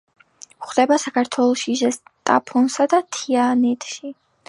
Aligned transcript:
გვხვდება 0.63 0.97
საქართველოშიც, 1.03 1.77
ზესტაფონსა 1.83 2.91
და 2.97 3.03
თიანეთში. 3.19 4.17